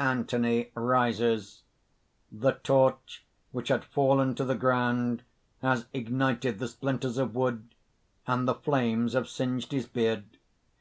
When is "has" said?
5.62-5.86